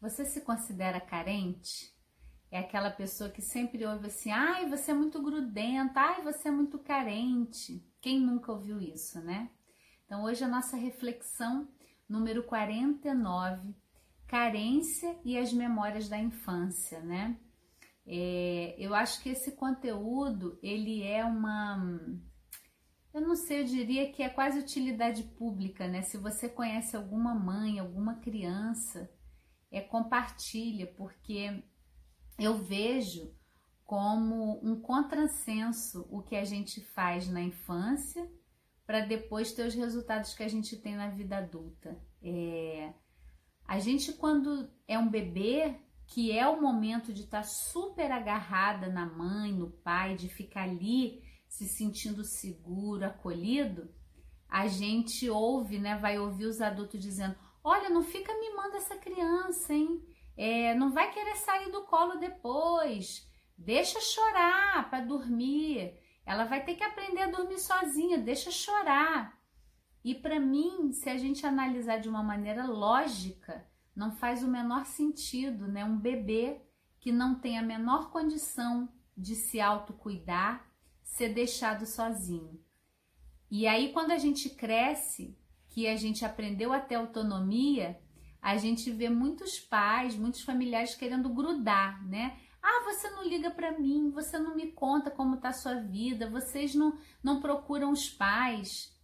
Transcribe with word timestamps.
Você 0.00 0.24
se 0.24 0.40
considera 0.42 1.00
carente? 1.00 1.94
É 2.50 2.58
aquela 2.58 2.90
pessoa 2.90 3.30
que 3.30 3.42
sempre 3.42 3.84
ouve 3.84 4.06
assim: 4.06 4.30
ai, 4.30 4.68
você 4.68 4.90
é 4.90 4.94
muito 4.94 5.20
grudenta, 5.22 6.00
ai, 6.00 6.22
você 6.22 6.48
é 6.48 6.50
muito 6.50 6.78
carente. 6.78 7.84
Quem 8.00 8.20
nunca 8.20 8.52
ouviu 8.52 8.80
isso, 8.80 9.20
né? 9.20 9.50
Então, 10.04 10.22
hoje 10.22 10.44
a 10.44 10.48
nossa 10.48 10.76
reflexão 10.76 11.68
número 12.08 12.44
49, 12.44 13.74
carência 14.28 15.18
e 15.24 15.36
as 15.36 15.52
memórias 15.52 16.08
da 16.08 16.18
infância, 16.18 17.00
né? 17.00 17.36
É, 18.06 18.76
eu 18.78 18.94
acho 18.94 19.20
que 19.20 19.30
esse 19.30 19.52
conteúdo 19.56 20.56
ele 20.62 21.02
é 21.02 21.24
uma, 21.24 21.98
eu 23.12 23.20
não 23.20 23.34
sei, 23.34 23.62
eu 23.62 23.64
diria 23.64 24.12
que 24.12 24.22
é 24.22 24.28
quase 24.28 24.58
utilidade 24.58 25.22
pública, 25.22 25.88
né? 25.88 26.02
Se 26.02 26.18
você 26.18 26.48
conhece 26.48 26.94
alguma 26.94 27.34
mãe, 27.34 27.78
alguma 27.78 28.16
criança, 28.16 29.10
é 29.70 29.80
compartilha, 29.80 30.86
porque 30.96 31.62
eu 32.38 32.58
vejo 32.58 33.34
como 33.84 34.60
um 34.62 34.80
contrassenso 34.80 36.06
o 36.10 36.22
que 36.22 36.36
a 36.36 36.44
gente 36.44 36.80
faz 36.80 37.28
na 37.28 37.40
infância 37.40 38.28
para 38.84 39.00
depois 39.00 39.52
ter 39.52 39.66
os 39.66 39.74
resultados 39.74 40.34
que 40.34 40.42
a 40.42 40.48
gente 40.48 40.76
tem 40.76 40.96
na 40.96 41.08
vida 41.08 41.38
adulta. 41.38 42.00
É, 42.22 42.92
a 43.66 43.78
gente, 43.78 44.12
quando 44.12 44.70
é 44.86 44.98
um 44.98 45.08
bebê, 45.08 45.76
que 46.06 46.30
é 46.30 46.46
o 46.48 46.60
momento 46.60 47.12
de 47.12 47.22
estar 47.22 47.42
tá 47.42 47.44
super 47.44 48.10
agarrada 48.12 48.88
na 48.88 49.06
mãe, 49.06 49.52
no 49.52 49.70
pai, 49.70 50.14
de 50.14 50.28
ficar 50.28 50.62
ali 50.62 51.22
se 51.48 51.66
sentindo 51.68 52.24
seguro, 52.24 53.04
acolhido, 53.04 53.88
a 54.48 54.66
gente 54.66 55.28
ouve, 55.28 55.78
né? 55.78 55.96
Vai 55.96 56.18
ouvir 56.18 56.46
os 56.46 56.60
adultos 56.60 57.00
dizendo: 57.00 57.36
Olha, 57.62 57.90
não 57.90 58.02
fica 58.02 58.32
mimando 58.34 58.55
essa 58.76 58.96
criança, 58.96 59.72
hein? 59.72 60.02
É, 60.36 60.74
não 60.74 60.92
vai 60.92 61.10
querer 61.10 61.36
sair 61.36 61.70
do 61.70 61.84
colo 61.84 62.16
depois. 62.16 63.26
Deixa 63.56 64.00
chorar 64.00 64.90
para 64.90 65.04
dormir. 65.04 65.98
Ela 66.24 66.44
vai 66.44 66.64
ter 66.64 66.74
que 66.74 66.84
aprender 66.84 67.22
a 67.22 67.30
dormir 67.30 67.58
sozinha, 67.58 68.18
deixa 68.18 68.50
chorar. 68.50 69.40
E 70.04 70.14
para 70.14 70.38
mim, 70.38 70.92
se 70.92 71.08
a 71.08 71.16
gente 71.16 71.46
analisar 71.46 71.98
de 71.98 72.08
uma 72.08 72.22
maneira 72.22 72.66
lógica, 72.66 73.66
não 73.94 74.12
faz 74.12 74.42
o 74.42 74.48
menor 74.48 74.84
sentido, 74.84 75.66
né? 75.66 75.84
Um 75.84 75.98
bebê 75.98 76.60
que 77.00 77.10
não 77.10 77.34
tem 77.36 77.58
a 77.58 77.62
menor 77.62 78.10
condição 78.10 78.88
de 79.16 79.34
se 79.34 79.60
autocuidar 79.60 80.70
ser 81.02 81.32
deixado 81.32 81.86
sozinho. 81.86 82.60
E 83.50 83.66
aí, 83.66 83.92
quando 83.92 84.10
a 84.10 84.18
gente 84.18 84.50
cresce, 84.50 85.38
que 85.68 85.86
a 85.86 85.96
gente 85.96 86.24
aprendeu 86.24 86.72
a 86.72 86.80
ter 86.80 86.96
autonomia, 86.96 88.00
a 88.46 88.56
gente 88.58 88.92
vê 88.92 89.10
muitos 89.10 89.58
pais, 89.58 90.14
muitos 90.14 90.42
familiares 90.42 90.94
querendo 90.94 91.28
grudar, 91.28 92.06
né? 92.06 92.38
Ah, 92.62 92.84
você 92.84 93.10
não 93.10 93.24
liga 93.24 93.50
para 93.50 93.76
mim, 93.76 94.12
você 94.12 94.38
não 94.38 94.54
me 94.54 94.70
conta 94.70 95.10
como 95.10 95.38
tá 95.38 95.48
a 95.48 95.52
sua 95.52 95.80
vida, 95.80 96.30
vocês 96.30 96.72
não, 96.72 96.96
não 97.20 97.40
procuram 97.40 97.90
os 97.90 98.08
pais. 98.08 98.96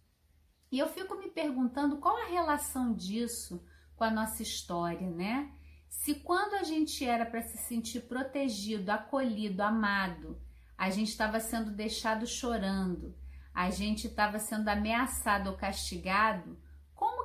E 0.71 0.79
eu 0.79 0.87
fico 0.87 1.17
me 1.17 1.29
perguntando 1.29 1.97
qual 1.97 2.15
a 2.15 2.27
relação 2.27 2.93
disso 2.93 3.61
com 3.97 4.05
a 4.05 4.09
nossa 4.09 4.41
história, 4.41 5.11
né? 5.11 5.51
Se 5.89 6.15
quando 6.15 6.53
a 6.53 6.63
gente 6.63 7.03
era 7.03 7.25
para 7.25 7.41
se 7.41 7.57
sentir 7.67 8.07
protegido, 8.07 8.91
acolhido, 8.91 9.61
amado, 9.61 10.41
a 10.77 10.89
gente 10.89 11.09
estava 11.09 11.41
sendo 11.41 11.69
deixado 11.69 12.25
chorando, 12.25 13.13
a 13.53 13.69
gente 13.69 14.07
estava 14.07 14.39
sendo 14.39 14.69
ameaçado 14.69 15.49
ou 15.49 15.57
castigado, 15.57 16.57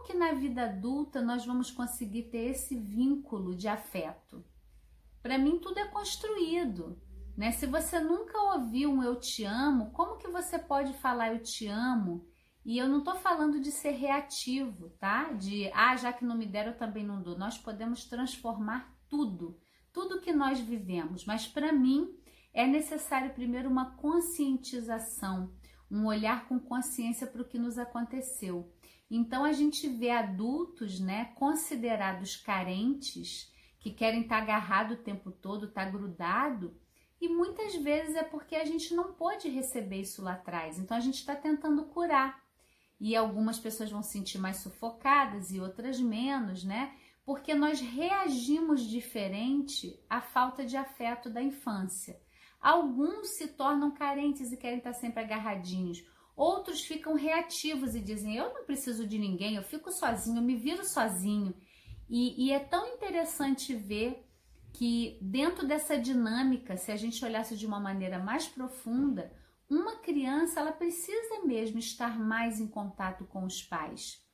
que 0.09 0.15
na 0.15 0.33
vida 0.33 0.65
adulta 0.65 1.21
nós 1.21 1.45
vamos 1.45 1.71
conseguir 1.71 2.31
ter 2.31 2.53
esse 2.53 2.75
vínculo 2.75 3.55
de 3.55 3.69
afeto? 3.69 4.43
Para 5.23 5.37
mim 5.37 5.59
tudo 5.59 5.79
é 5.79 5.87
construído, 5.89 6.99
né? 7.37 7.53
Se 7.53 7.67
você 7.67 8.01
nunca 8.01 8.39
ouviu 8.55 8.91
um 8.91 9.03
eu 9.03 9.17
te 9.17 9.45
amo, 9.45 9.91
como 9.91 10.17
que 10.17 10.27
você 10.29 10.59
pode 10.59 10.95
falar 10.95 11.35
eu 11.35 11.43
te 11.43 11.67
amo? 11.67 12.27
E 12.65 12.79
eu 12.79 12.89
não 12.89 13.01
estou 13.01 13.17
falando 13.17 13.61
de 13.61 13.71
ser 13.71 13.91
reativo, 13.91 14.89
tá? 14.99 15.31
De 15.35 15.71
ah, 15.75 15.95
já 15.95 16.11
que 16.11 16.25
não 16.25 16.39
me 16.39 16.47
deram, 16.47 16.73
eu 16.73 16.79
também 16.79 17.05
não 17.05 17.23
dou. 17.23 17.37
Nós 17.37 17.59
podemos 17.59 18.07
transformar 18.07 18.97
tudo, 19.11 19.61
tudo 19.93 20.23
que 20.23 20.33
nós 20.33 20.59
vivemos. 20.59 21.27
Mas 21.27 21.47
para 21.47 21.71
mim 21.71 22.17
é 22.55 22.67
necessário 22.67 23.35
primeiro 23.35 23.69
uma 23.69 23.95
conscientização, 23.97 25.53
um 25.91 26.07
olhar 26.07 26.49
com 26.49 26.59
consciência 26.59 27.27
para 27.27 27.43
o 27.43 27.49
que 27.49 27.59
nos 27.59 27.79
aconteceu. 27.79 28.73
Então 29.11 29.45
a 29.45 29.53
gente 29.53 29.89
vê 29.89 30.11
adultos, 30.11 31.01
né, 31.01 31.27
considerados 31.35 32.37
carentes 32.37 33.53
que 33.81 33.91
querem 33.91 34.23
estar 34.23 34.37
tá 34.37 34.43
agarrado 34.43 34.93
o 34.93 35.03
tempo 35.03 35.31
todo, 35.31 35.67
estar 35.67 35.87
tá 35.87 35.91
grudado, 35.91 36.77
e 37.21 37.29
muitas 37.29 37.75
vezes 37.75 38.15
é 38.15 38.23
porque 38.23 38.55
a 38.55 38.65
gente 38.65 38.95
não 38.95 39.13
pôde 39.13 39.49
receber 39.49 40.01
isso 40.01 40.23
lá 40.23 40.35
atrás, 40.35 40.79
então 40.79 40.97
a 40.97 41.01
gente 41.01 41.17
está 41.17 41.35
tentando 41.35 41.85
curar. 41.87 42.41
E 43.01 43.15
algumas 43.15 43.59
pessoas 43.59 43.91
vão 43.91 44.03
se 44.03 44.13
sentir 44.13 44.39
mais 44.39 44.59
sufocadas 44.59 45.53
e 45.53 45.61
outras 45.61 46.01
menos, 46.01 46.65
né? 46.65 46.95
Porque 47.25 47.55
nós 47.55 47.81
reagimos 47.81 48.83
diferente 48.83 50.01
à 50.09 50.21
falta 50.21 50.65
de 50.65 50.77
afeto 50.77 51.31
da 51.31 51.43
infância. 51.43 52.21
Alguns 52.61 53.37
se 53.37 53.49
tornam 53.49 53.93
carentes 53.93 54.51
e 54.51 54.57
querem 54.57 54.79
estar 54.79 54.93
tá 54.93 54.99
sempre 54.99 55.23
agarradinhos. 55.23 56.05
Outros 56.39 56.83
ficam 56.83 57.15
reativos 57.15 57.97
e 57.97 58.01
dizem: 58.01 58.37
Eu 58.37 58.55
não 58.55 58.65
preciso 58.65 59.05
de 59.05 59.19
ninguém, 59.19 59.57
eu 59.57 59.63
fico 59.65 59.91
sozinho, 59.91 60.39
eu 60.39 60.43
me 60.43 60.55
viro 60.55 60.85
sozinho. 60.85 61.53
E, 62.09 62.47
e 62.47 62.53
é 62.53 62.61
tão 62.61 62.87
interessante 62.95 63.75
ver 63.75 64.25
que 64.73 65.19
dentro 65.21 65.67
dessa 65.67 65.99
dinâmica, 65.99 66.77
se 66.77 66.93
a 66.93 66.97
gente 66.97 67.25
olhasse 67.25 67.57
de 67.57 67.67
uma 67.67 67.81
maneira 67.81 68.21
mais 68.21 68.47
profunda, 68.47 69.33
uma 69.69 69.97
criança 69.97 70.61
ela 70.61 70.71
precisa 70.71 71.45
mesmo 71.45 71.81
estar 71.81 72.17
mais 72.17 72.61
em 72.61 72.69
contato 72.69 73.25
com 73.25 73.45
os 73.45 73.61
pais. 73.61 74.25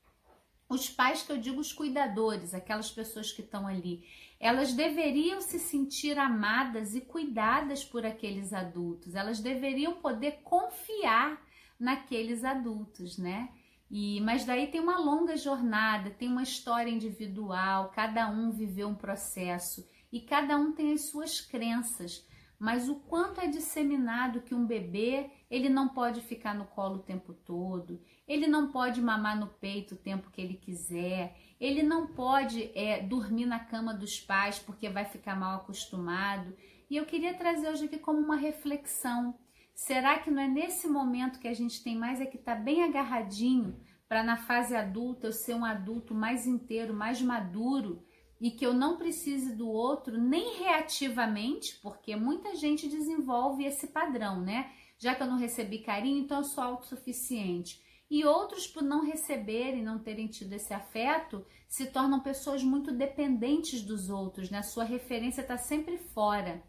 Os 0.69 0.91
pais 0.91 1.23
que 1.23 1.33
eu 1.33 1.39
digo 1.39 1.59
os 1.59 1.73
cuidadores, 1.73 2.53
aquelas 2.53 2.91
pessoas 2.91 3.33
que 3.33 3.41
estão 3.41 3.67
ali, 3.67 4.05
elas 4.39 4.75
deveriam 4.75 5.41
se 5.41 5.59
sentir 5.59 6.19
amadas 6.19 6.95
e 6.95 7.01
cuidadas 7.01 7.83
por 7.83 8.05
aqueles 8.05 8.53
adultos. 8.53 9.15
Elas 9.15 9.41
deveriam 9.41 9.95
poder 9.95 10.43
confiar 10.43 11.43
naqueles 11.79 12.45
adultos, 12.45 13.19
né? 13.19 13.51
E, 13.91 14.21
mas 14.23 14.45
daí 14.45 14.67
tem 14.67 14.81
uma 14.81 14.99
longa 14.99 15.37
jornada, 15.37 16.11
tem 16.11 16.29
uma 16.29 16.43
história 16.43 16.91
individual, 16.91 17.91
cada 17.95 18.29
um 18.29 18.51
viveu 18.51 18.89
um 18.89 18.95
processo 18.95 19.89
e 20.11 20.21
cada 20.21 20.57
um 20.57 20.73
tem 20.73 20.93
as 20.93 21.03
suas 21.03 21.41
crenças. 21.41 22.27
Mas 22.59 22.89
o 22.89 22.97
quanto 22.97 23.41
é 23.41 23.47
disseminado 23.47 24.41
que 24.41 24.55
um 24.55 24.67
bebê 24.67 25.31
ele 25.51 25.69
não 25.69 25.89
pode 25.89 26.21
ficar 26.21 26.55
no 26.55 26.65
colo 26.65 26.97
o 26.97 27.03
tempo 27.03 27.35
todo, 27.35 28.01
ele 28.27 28.47
não 28.47 28.73
pode 28.73 29.03
mamar 29.03 29.39
no 29.39 29.47
peito 29.47 29.95
o 29.95 29.99
tempo 29.99 30.31
que 30.31 30.41
ele 30.41 30.55
quiser, 30.55 31.37
ele 31.61 31.83
não 31.83 32.07
pode 32.07 32.71
é, 32.75 33.01
dormir 33.01 33.47
na 33.47 33.59
cama 33.59 33.93
dos 33.93 34.21
pais 34.21 34.59
porque 34.59 34.89
vai 34.89 35.05
ficar 35.05 35.37
mal 35.37 35.57
acostumado. 35.57 36.57
E 36.91 36.97
eu 36.97 37.07
queria 37.07 37.35
trazer 37.35 37.69
hoje 37.69 37.85
aqui 37.85 37.99
como 37.99 38.19
uma 38.19 38.37
reflexão 38.37 39.39
Será 39.75 40.19
que 40.19 40.31
não 40.31 40.41
é 40.41 40.49
nesse 40.49 40.87
momento 40.87 41.41
que 41.41 41.49
a 41.49 41.53
gente 41.53 41.83
tem 41.83 41.97
mais 41.97 42.21
é 42.21 42.27
que 42.27 42.39
tá 42.39 42.55
bem 42.55 42.85
agarradinho 42.85 43.81
para 44.09 44.23
na 44.23 44.37
fase 44.37 44.77
adulta 44.77 45.27
eu 45.27 45.33
ser 45.33 45.55
um 45.55 45.65
adulto 45.65 46.15
mais 46.15 46.47
inteiro, 46.47 46.95
mais 46.95 47.21
maduro 47.21 48.05
e 48.41 48.51
que 48.51 48.65
eu 48.65 48.73
não 48.73 48.97
precise 48.97 49.55
do 49.55 49.69
outro 49.69 50.17
nem 50.21 50.59
reativamente, 50.59 51.79
porque 51.83 52.15
muita 52.15 52.55
gente 52.55 52.89
desenvolve 52.89 53.65
esse 53.65 53.89
padrão, 53.89 54.41
né? 54.41 54.71
Já 54.99 55.15
que 55.15 55.23
eu 55.23 55.27
não 55.27 55.39
recebi 55.39 55.79
carinho, 55.79 56.19
então 56.19 56.39
eu 56.39 56.45
sou 56.45 56.63
autossuficiente. 56.63 57.83
E 58.11 58.25
outros, 58.25 58.67
por 58.67 58.83
não 58.83 59.05
receberem, 59.05 59.83
não 59.83 59.99
terem 59.99 60.29
tido 60.29 60.53
esse 60.53 60.73
afeto, 60.73 61.45
se 61.69 61.87
tornam 61.87 62.21
pessoas 62.21 62.63
muito 62.63 62.93
dependentes 62.93 63.83
dos 63.83 64.09
outros, 64.09 64.51
né? 64.51 64.59
A 64.59 64.63
sua 64.63 64.85
referência 64.85 65.41
está 65.41 65.57
sempre 65.57 65.99
fora. 65.99 66.63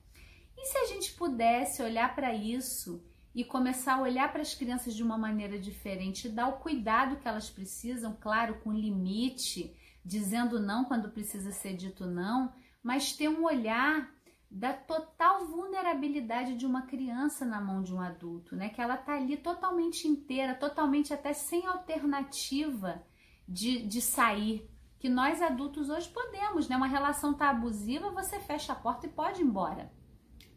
E 0.65 0.67
se 0.67 0.79
a 0.79 0.85
gente 0.85 1.13
pudesse 1.13 1.83
olhar 1.83 2.15
para 2.15 2.33
isso 2.33 2.99
e 3.35 3.45
começar 3.45 3.97
a 3.97 4.01
olhar 4.01 4.31
para 4.31 4.41
as 4.41 4.55
crianças 4.55 4.95
de 4.95 5.03
uma 5.03 5.15
maneira 5.15 5.59
diferente, 5.59 6.27
dar 6.27 6.47
o 6.47 6.57
cuidado 6.57 7.17
que 7.17 7.27
elas 7.27 7.51
precisam, 7.51 8.17
claro, 8.19 8.55
com 8.63 8.73
limite, 8.73 9.77
dizendo 10.03 10.59
não 10.59 10.83
quando 10.83 11.11
precisa 11.11 11.51
ser 11.51 11.75
dito 11.75 12.07
não, 12.07 12.51
mas 12.81 13.13
ter 13.13 13.29
um 13.29 13.45
olhar 13.45 14.11
da 14.49 14.73
total 14.73 15.45
vulnerabilidade 15.45 16.55
de 16.55 16.65
uma 16.65 16.81
criança 16.81 17.45
na 17.45 17.61
mão 17.61 17.83
de 17.83 17.93
um 17.93 18.01
adulto, 18.01 18.55
né? 18.55 18.69
Que 18.69 18.81
ela 18.81 18.97
tá 18.97 19.13
ali 19.13 19.37
totalmente 19.37 20.07
inteira, 20.07 20.55
totalmente 20.55 21.13
até 21.13 21.31
sem 21.31 21.67
alternativa 21.67 23.03
de, 23.47 23.85
de 23.85 24.01
sair. 24.01 24.67
Que 24.97 25.09
nós 25.09 25.43
adultos 25.43 25.91
hoje 25.91 26.09
podemos, 26.09 26.67
né? 26.67 26.75
Uma 26.75 26.87
relação 26.87 27.35
tá 27.35 27.51
abusiva, 27.51 28.09
você 28.09 28.39
fecha 28.39 28.73
a 28.73 28.75
porta 28.75 29.05
e 29.05 29.09
pode 29.11 29.41
ir 29.43 29.45
embora 29.45 29.93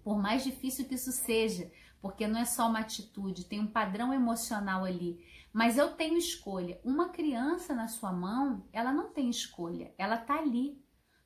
por 0.02 0.18
mais 0.18 0.44
difícil 0.44 0.86
que 0.86 0.94
isso 0.94 1.12
seja, 1.12 1.70
porque 2.00 2.26
não 2.26 2.40
é 2.40 2.44
só 2.44 2.68
uma 2.68 2.80
atitude, 2.80 3.46
tem 3.46 3.60
um 3.60 3.66
padrão 3.66 4.12
emocional 4.12 4.84
ali. 4.84 5.24
Mas 5.52 5.78
eu 5.78 5.94
tenho 5.94 6.16
escolha. 6.16 6.80
Uma 6.84 7.08
criança 7.08 7.74
na 7.74 7.88
sua 7.88 8.12
mão, 8.12 8.64
ela 8.72 8.92
não 8.92 9.08
tem 9.08 9.28
escolha, 9.30 9.92
ela 9.98 10.16
tá 10.16 10.38
ali. 10.38 10.80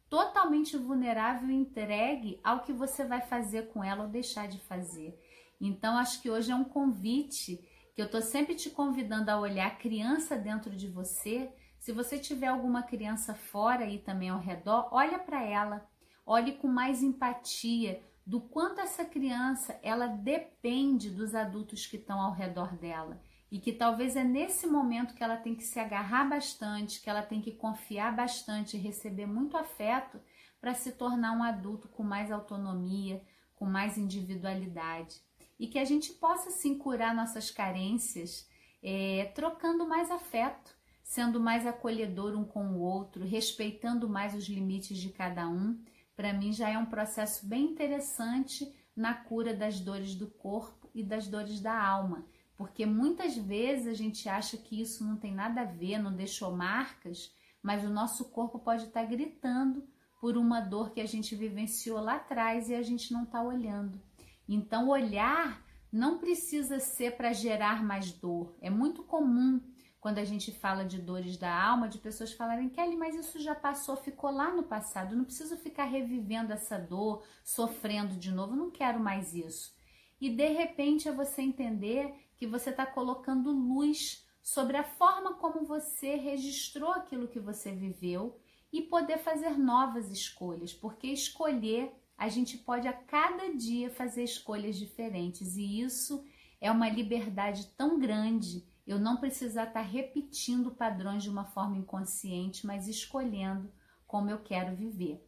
totalmente 0.08 0.76
vulnerável 0.76 1.48
e 1.48 1.54
entregue 1.54 2.38
ao 2.44 2.60
que 2.60 2.70
você 2.70 3.02
vai 3.02 3.22
fazer 3.22 3.68
com 3.68 3.82
ela 3.82 4.02
ou 4.02 4.10
deixar 4.10 4.46
de 4.46 4.58
fazer. 4.58 5.18
Então, 5.58 5.96
acho 5.96 6.20
que 6.20 6.28
hoje 6.28 6.52
é 6.52 6.54
um 6.54 6.64
convite 6.64 7.66
que 7.94 8.02
eu 8.02 8.10
tô 8.10 8.20
sempre 8.20 8.54
te 8.54 8.68
convidando 8.68 9.30
a 9.30 9.40
olhar 9.40 9.68
a 9.68 9.74
criança 9.74 10.36
dentro 10.36 10.76
de 10.76 10.86
você. 10.86 11.50
Se 11.78 11.92
você 11.92 12.18
tiver 12.18 12.48
alguma 12.48 12.82
criança 12.82 13.34
fora 13.34 13.84
aí 13.84 14.00
também 14.00 14.28
ao 14.28 14.38
redor, 14.38 14.88
olha 14.92 15.18
para 15.18 15.42
ela, 15.42 15.88
olhe 16.26 16.52
com 16.52 16.68
mais 16.68 17.02
empatia 17.02 18.02
do 18.32 18.40
quanto 18.40 18.80
essa 18.80 19.04
criança 19.04 19.78
ela 19.82 20.06
depende 20.06 21.10
dos 21.10 21.34
adultos 21.34 21.84
que 21.86 21.98
estão 21.98 22.18
ao 22.18 22.32
redor 22.32 22.74
dela 22.78 23.20
e 23.50 23.60
que 23.60 23.74
talvez 23.74 24.16
é 24.16 24.24
nesse 24.24 24.66
momento 24.66 25.14
que 25.14 25.22
ela 25.22 25.36
tem 25.36 25.54
que 25.54 25.62
se 25.62 25.78
agarrar 25.78 26.24
bastante, 26.24 27.02
que 27.02 27.10
ela 27.10 27.20
tem 27.20 27.42
que 27.42 27.52
confiar 27.52 28.16
bastante 28.16 28.74
e 28.74 28.80
receber 28.80 29.26
muito 29.26 29.54
afeto 29.54 30.18
para 30.62 30.72
se 30.72 30.92
tornar 30.92 31.36
um 31.36 31.42
adulto 31.42 31.88
com 31.88 32.02
mais 32.02 32.32
autonomia, 32.32 33.22
com 33.54 33.66
mais 33.66 33.98
individualidade. 33.98 35.20
E 35.60 35.66
que 35.66 35.78
a 35.78 35.84
gente 35.84 36.14
possa 36.14 36.50
sim 36.50 36.78
curar 36.78 37.14
nossas 37.14 37.50
carências, 37.50 38.48
é, 38.82 39.30
trocando 39.34 39.86
mais 39.86 40.10
afeto, 40.10 40.74
sendo 41.02 41.38
mais 41.38 41.66
acolhedor 41.66 42.34
um 42.34 42.44
com 42.44 42.64
o 42.68 42.80
outro, 42.80 43.26
respeitando 43.26 44.08
mais 44.08 44.34
os 44.34 44.48
limites 44.48 44.96
de 44.96 45.10
cada 45.10 45.46
um. 45.46 45.78
Para 46.22 46.32
mim 46.32 46.52
já 46.52 46.70
é 46.70 46.78
um 46.78 46.86
processo 46.86 47.44
bem 47.44 47.64
interessante 47.64 48.72
na 48.94 49.12
cura 49.12 49.52
das 49.52 49.80
dores 49.80 50.14
do 50.14 50.28
corpo 50.28 50.88
e 50.94 51.02
das 51.02 51.26
dores 51.26 51.58
da 51.58 51.76
alma 51.76 52.24
porque 52.62 52.86
muitas 52.86 53.36
vezes 53.36 53.88
a 53.88 53.92
gente 53.92 54.28
acha 54.28 54.56
que 54.56 54.80
isso 54.80 55.04
não 55.04 55.16
tem 55.16 55.34
nada 55.34 55.62
a 55.62 55.64
ver, 55.64 55.98
não 55.98 56.14
deixou 56.14 56.54
marcas, 56.54 57.34
mas 57.60 57.82
o 57.82 57.90
nosso 57.90 58.26
corpo 58.26 58.56
pode 58.56 58.84
estar 58.84 59.04
gritando 59.04 59.84
por 60.20 60.36
uma 60.36 60.60
dor 60.60 60.92
que 60.92 61.00
a 61.00 61.06
gente 61.06 61.34
vivenciou 61.34 62.00
lá 62.00 62.14
atrás 62.14 62.68
e 62.68 62.74
a 62.76 62.82
gente 62.82 63.12
não 63.12 63.24
está 63.24 63.42
olhando. 63.42 64.00
Então, 64.48 64.90
olhar 64.90 65.60
não 65.90 66.18
precisa 66.18 66.78
ser 66.78 67.16
para 67.16 67.32
gerar 67.32 67.82
mais 67.82 68.12
dor. 68.12 68.54
É 68.60 68.70
muito 68.70 69.02
comum 69.02 69.60
quando 70.02 70.18
a 70.18 70.24
gente 70.24 70.50
fala 70.50 70.84
de 70.84 70.98
dores 70.98 71.36
da 71.36 71.64
alma, 71.64 71.88
de 71.88 71.96
pessoas 71.96 72.32
falarem, 72.32 72.68
Kelly, 72.68 72.96
mas 72.96 73.14
isso 73.14 73.38
já 73.38 73.54
passou, 73.54 73.94
ficou 73.94 74.32
lá 74.32 74.52
no 74.52 74.64
passado, 74.64 75.14
não 75.14 75.22
preciso 75.24 75.56
ficar 75.56 75.84
revivendo 75.84 76.52
essa 76.52 76.76
dor, 76.76 77.22
sofrendo 77.44 78.16
de 78.16 78.32
novo, 78.32 78.56
não 78.56 78.68
quero 78.68 78.98
mais 78.98 79.32
isso. 79.32 79.72
E 80.20 80.28
de 80.28 80.48
repente 80.48 81.08
é 81.08 81.12
você 81.12 81.40
entender 81.40 82.12
que 82.36 82.48
você 82.48 82.70
está 82.70 82.84
colocando 82.84 83.52
luz 83.52 84.26
sobre 84.42 84.76
a 84.76 84.82
forma 84.82 85.34
como 85.34 85.64
você 85.64 86.16
registrou 86.16 86.90
aquilo 86.90 87.28
que 87.28 87.38
você 87.38 87.70
viveu 87.70 88.36
e 88.72 88.82
poder 88.82 89.18
fazer 89.18 89.56
novas 89.56 90.10
escolhas, 90.10 90.72
porque 90.72 91.06
escolher 91.06 91.94
a 92.18 92.28
gente 92.28 92.58
pode 92.58 92.88
a 92.88 92.92
cada 92.92 93.54
dia 93.54 93.88
fazer 93.88 94.24
escolhas 94.24 94.76
diferentes 94.76 95.56
e 95.56 95.80
isso 95.80 96.24
é 96.60 96.72
uma 96.72 96.88
liberdade 96.88 97.68
tão 97.76 98.00
grande. 98.00 98.66
Eu 98.86 98.98
não 98.98 99.18
precisar 99.18 99.64
estar 99.64 99.80
tá 99.80 99.86
repetindo 99.86 100.70
padrões 100.70 101.22
de 101.22 101.30
uma 101.30 101.44
forma 101.44 101.76
inconsciente, 101.76 102.66
mas 102.66 102.88
escolhendo 102.88 103.72
como 104.06 104.28
eu 104.28 104.38
quero 104.38 104.76
viver. 104.76 105.26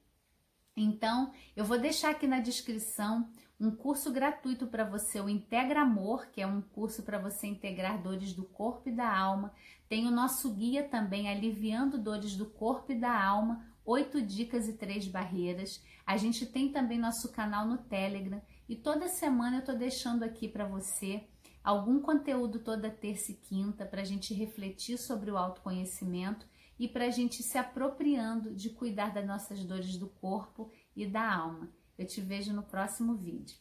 Então, 0.77 1.33
eu 1.55 1.65
vou 1.65 1.79
deixar 1.79 2.11
aqui 2.11 2.27
na 2.27 2.41
descrição 2.41 3.31
um 3.61 3.71
curso 3.71 4.13
gratuito 4.13 4.67
para 4.67 4.85
você, 4.85 5.21
o 5.21 5.29
Integra 5.29 5.83
Amor, 5.83 6.27
que 6.27 6.41
é 6.41 6.47
um 6.47 6.61
curso 6.61 7.03
para 7.05 7.19
você 7.19 7.47
integrar 7.47 8.03
dores 8.03 8.33
do 8.33 8.45
corpo 8.45 8.89
e 8.89 8.93
da 8.93 9.17
alma. 9.17 9.53
Tem 9.89 10.07
o 10.07 10.11
nosso 10.11 10.53
guia 10.53 10.83
também, 10.83 11.29
Aliviando 11.29 11.97
Dores 11.97 12.37
do 12.37 12.47
Corpo 12.47 12.91
e 12.91 12.99
da 12.99 13.23
Alma, 13.23 13.65
oito 13.85 14.21
dicas 14.21 14.69
e 14.69 14.73
três 14.73 15.07
barreiras. 15.07 15.83
A 16.05 16.17
gente 16.17 16.45
tem 16.47 16.73
também 16.73 16.99
nosso 16.99 17.31
canal 17.33 17.67
no 17.67 17.79
Telegram 17.79 18.43
e 18.69 18.75
toda 18.75 19.09
semana 19.09 19.57
eu 19.57 19.61
estou 19.61 19.77
deixando 19.77 20.25
aqui 20.25 20.49
para 20.49 20.67
você 20.67 21.29
algum 21.65 21.99
conteúdo 21.99 22.59
toda 22.59 22.91
terça 22.91 23.33
e 23.33 23.35
quinta 23.35 23.87
para 23.87 24.03
a 24.03 24.05
gente 24.05 24.35
refletir 24.35 24.99
sobre 24.99 25.31
o 25.31 25.39
autoconhecimento 25.39 26.47
e 26.79 26.87
para 26.87 27.07
a 27.07 27.11
gente 27.11 27.43
se 27.43 27.57
apropriando 27.57 28.55
de 28.55 28.69
cuidar 28.69 29.15
das 29.15 29.27
nossas 29.27 29.65
dores 29.65 29.97
do 29.97 30.09
corpo 30.09 30.71
e 30.95 31.07
da 31.07 31.27
alma. 31.27 31.73
Eu 31.97 32.07
te 32.07 32.21
vejo 32.21 32.53
no 32.53 32.63
próximo 32.63 33.15
vídeo. 33.15 33.57